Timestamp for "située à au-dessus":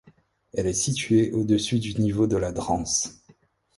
0.73-1.77